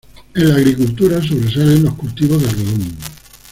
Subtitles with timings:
[0.33, 2.97] En la agricultura sobresalen los cultivos de algodón.